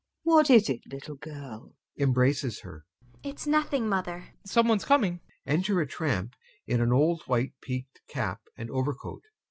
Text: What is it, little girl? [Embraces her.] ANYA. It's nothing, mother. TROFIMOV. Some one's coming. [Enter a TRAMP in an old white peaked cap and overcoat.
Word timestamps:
What 0.23 0.49
is 0.49 0.67
it, 0.67 0.81
little 0.91 1.13
girl? 1.13 1.75
[Embraces 1.95 2.61
her.] 2.61 2.87
ANYA. 3.23 3.33
It's 3.33 3.45
nothing, 3.45 3.87
mother. 3.87 4.21
TROFIMOV. 4.21 4.47
Some 4.49 4.67
one's 4.67 4.83
coming. 4.85 5.21
[Enter 5.45 5.79
a 5.79 5.85
TRAMP 5.85 6.33
in 6.65 6.81
an 6.81 6.91
old 6.91 7.21
white 7.27 7.53
peaked 7.61 8.01
cap 8.07 8.41
and 8.57 8.71
overcoat. 8.71 9.21